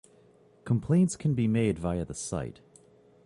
Complaints 0.65 1.15
can 1.15 1.35
be 1.35 1.47
made 1.47 1.77
via 1.77 2.03
the 2.05 2.15
site. 2.15 2.59